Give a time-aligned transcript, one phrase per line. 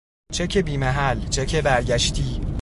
[0.33, 2.41] چک بی محل، چک برگشتی